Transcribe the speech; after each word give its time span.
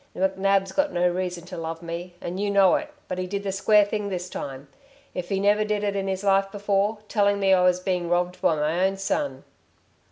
McNab's 0.15 0.71
got 0.71 0.91
no 0.91 1.07
reason 1.07 1.45
to 1.45 1.57
love 1.57 1.83
me 1.83 2.15
and 2.21 2.39
you 2.39 2.49
know 2.49 2.73
it... 2.73 2.91
but 3.07 3.19
he 3.19 3.27
did 3.27 3.43
the 3.43 3.51
square 3.51 3.85
thing 3.85 4.09
this 4.09 4.31
time 4.31 4.67
if 5.13 5.29
he 5.29 5.39
never 5.39 5.63
did 5.63 5.83
it 5.83 5.95
in 5.95 6.07
his 6.07 6.23
life 6.23 6.51
before, 6.51 6.97
telling 7.07 7.39
me 7.39 7.53
I 7.53 7.61
was 7.61 7.79
being 7.79 8.09
robbed 8.09 8.41
by 8.41 8.55
my 8.55 8.83
own 8.83 8.97
son." 8.97 9.43